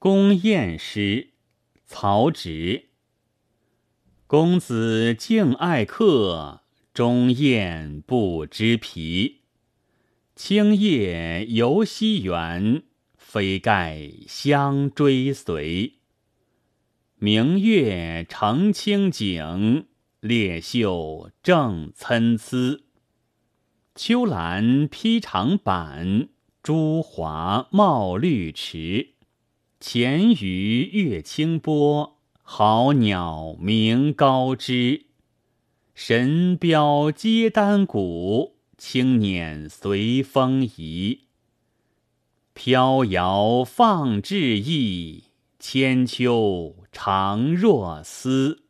[0.00, 1.32] 宫宴诗，
[1.84, 2.86] 曹植。
[4.26, 6.62] 公子敬爱客，
[6.94, 9.42] 终宴不知疲。
[10.34, 12.84] 青叶游西园，
[13.18, 15.98] 飞盖相追随。
[17.16, 19.86] 明月澄清景，
[20.20, 22.82] 列秀正参差。
[23.94, 26.30] 秋兰披长板，
[26.62, 29.10] 朱华冒绿池。
[29.80, 35.06] 潜鱼跃清波，好鸟鸣高枝。
[35.94, 41.20] 神标接丹鼓，轻辇随风移。
[42.52, 45.24] 飘摇放志意，
[45.58, 48.64] 千秋长若思。